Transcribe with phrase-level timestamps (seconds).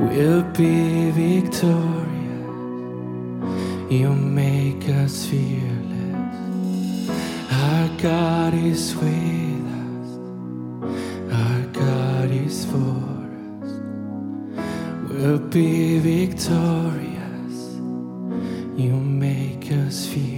[0.00, 2.06] We'll be victorious.
[3.90, 7.10] You make us fearless.
[7.50, 10.18] Our God is with us.
[11.32, 12.94] Our God is for
[13.60, 13.72] us.
[15.10, 17.56] We'll be victorious.
[18.76, 20.28] You make us fearless.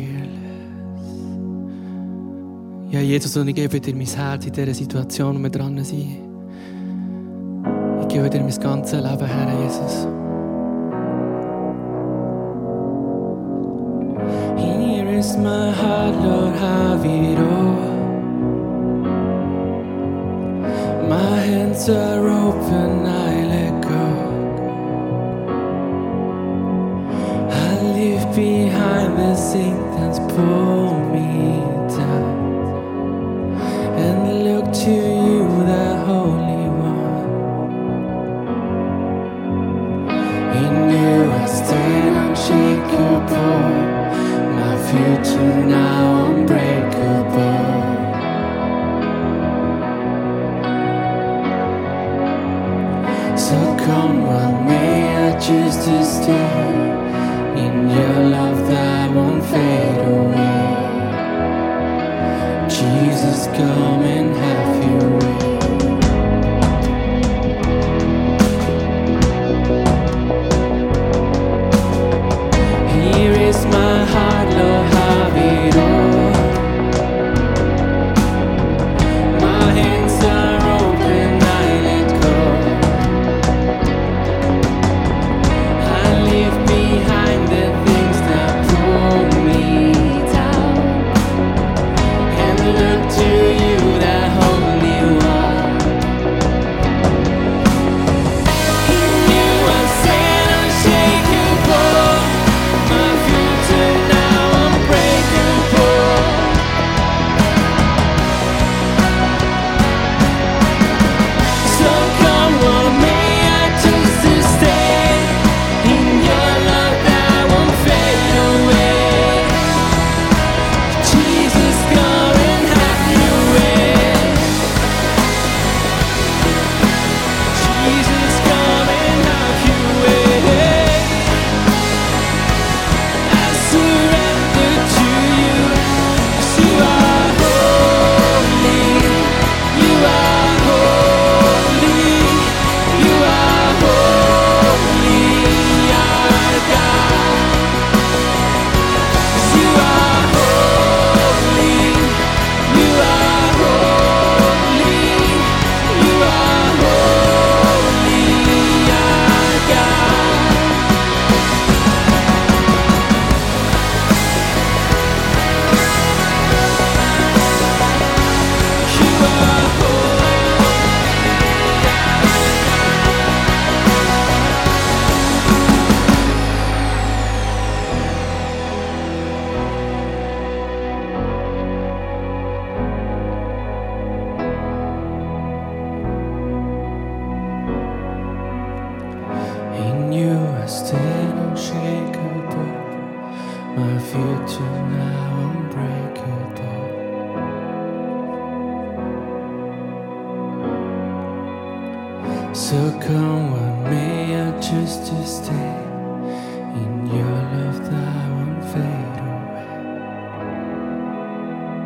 [2.90, 6.29] Ja, Jesus, und ich gebe dir mein Herz in dieser Situation, wo wir dran sind.
[8.12, 10.06] gebe dir mein ganzes Leben, Herr Jesus.
[14.56, 17.76] Here is my heart, Lord, have it all.
[21.08, 24.06] My hands are open, I let go.
[27.48, 31.62] I leave behind the things that's pulled me
[31.96, 32.24] down
[34.04, 35.19] and look to you.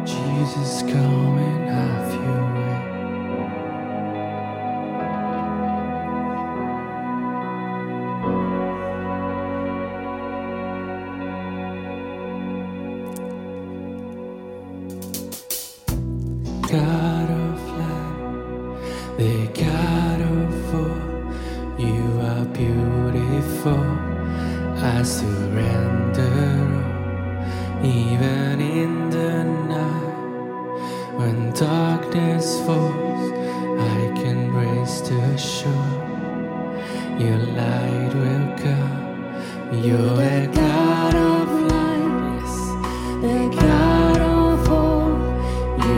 [0.06, 2.16] Jesus, coming after.
[2.16, 2.53] you.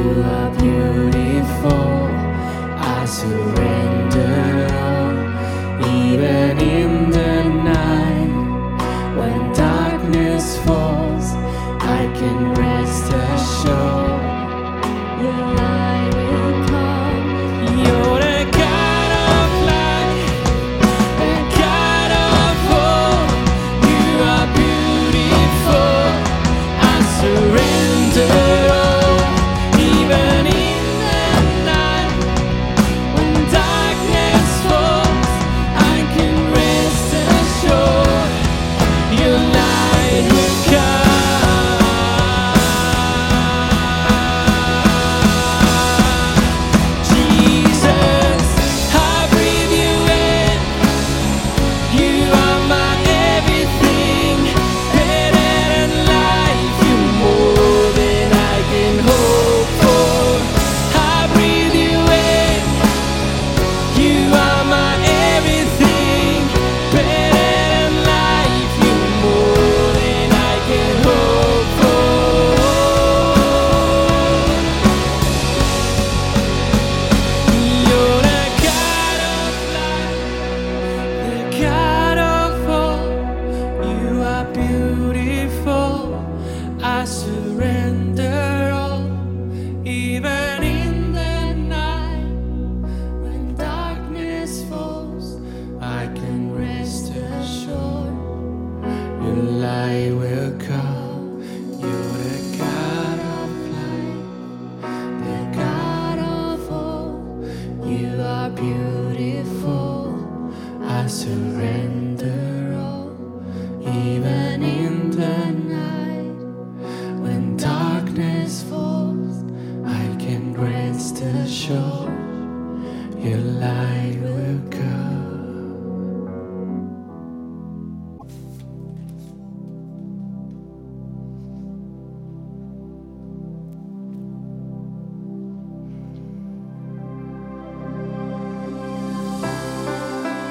[0.07, 2.05] You are beautiful.
[2.79, 5.17] I surrender all,
[5.99, 7.43] even in the
[7.75, 9.17] night.
[9.19, 11.33] When darkness falls,
[11.83, 14.06] I can rest assured.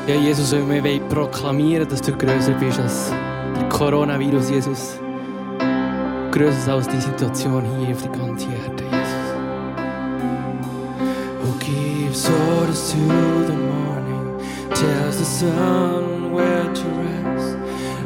[0.08, 3.12] Ja, Jesus, weil wir wollen proklamieren, dass du größer bist als
[3.56, 5.00] der Coronavirus, Jesus.
[6.32, 9.26] Größer als die Situation hier auf der ganzen Erde, Jesus.
[11.42, 12.98] Who gives orders to
[13.48, 14.38] the morning,
[14.76, 17.58] tells the sun where to rest.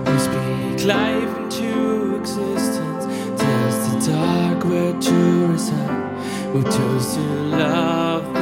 [0.05, 6.53] Who speak life into existence, tells the dark where to reside.
[6.53, 7.21] Who chose to
[7.57, 8.38] love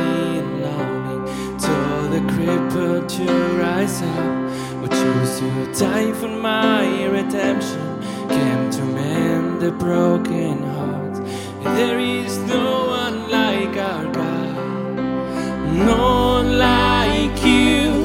[2.37, 3.25] crippled to
[3.57, 7.81] rise up Would choose to die for my redemption?
[8.29, 11.15] Came to mend the broken heart.
[11.63, 14.55] There is no one like our God.
[15.89, 15.97] No
[16.37, 17.96] one like you.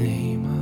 [0.00, 0.59] name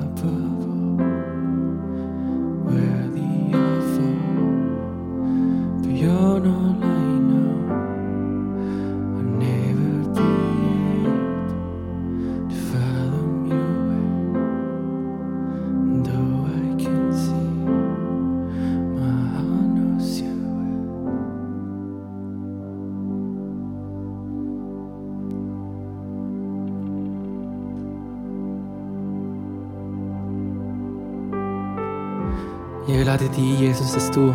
[33.28, 34.34] danke Jesus, dass du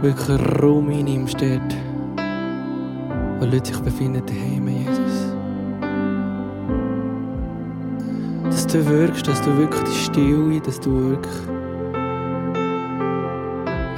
[0.00, 1.76] wirklich Raum einnimmst dort,
[3.38, 5.34] wo Leute sich befinden daheim, Jesus.
[8.44, 11.34] Dass du wirkst, dass du wirklich die Stille, dass du wirklich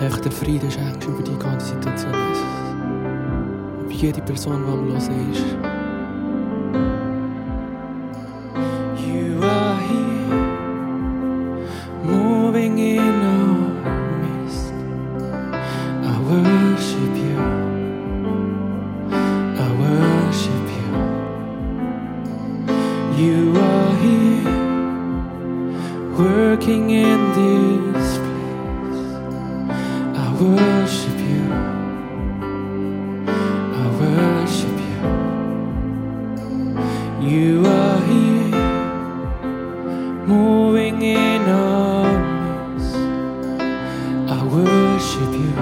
[0.00, 3.84] echt den Frieden schenkst über die ganze Situation, Jesus.
[3.84, 5.73] Über jede Person, die am Hören ist.
[40.26, 42.18] moving in our
[42.74, 42.96] midst.
[44.36, 45.52] I worship you.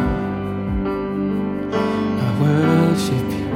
[2.27, 3.49] I worship you.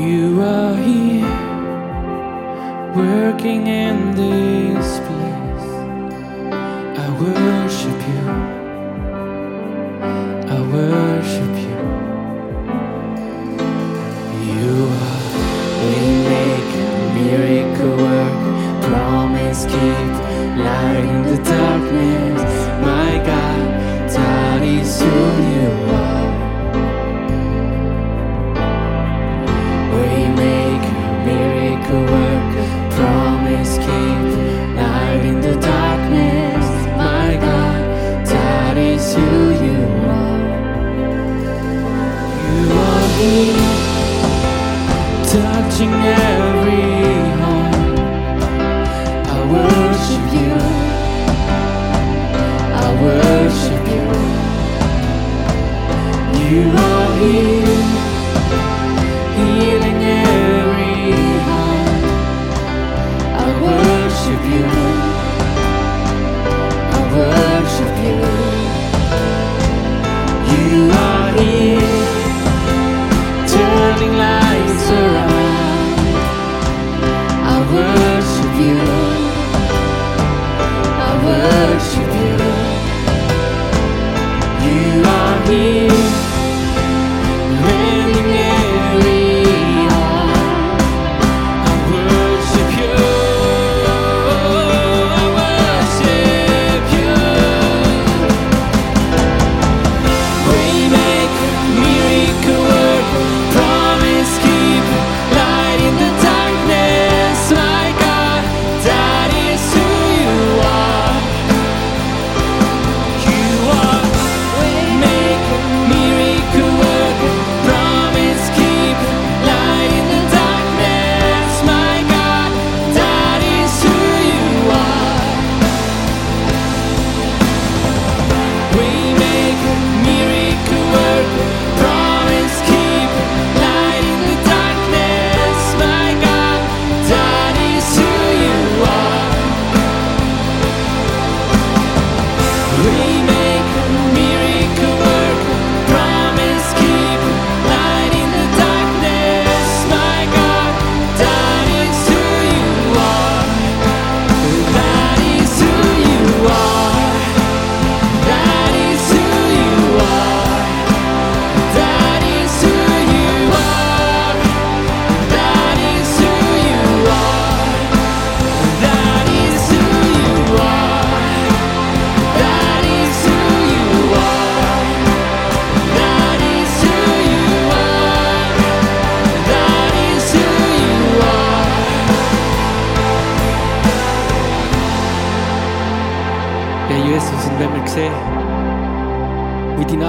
[0.00, 1.36] You are here,
[2.96, 4.39] working in the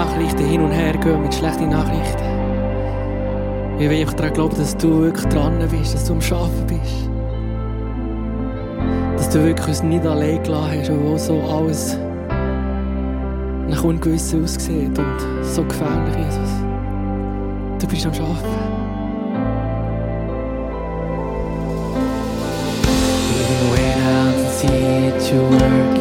[0.05, 2.23] Nachrichten hin und her gehen mit schlechten Nachrichten.
[3.77, 7.09] Ich will einfach daran glauben, dass du wirklich dran bist, dass du am Arbeiten bist.
[9.17, 11.97] Dass du wirklich uns nicht allein gelassen hast, wo so alles
[13.67, 16.51] nach Ungewissen aussieht und so gefährlich, Jesus.
[17.79, 18.81] Du bist am Arbeiten.
[23.37, 26.00] Even when I see it, you're working.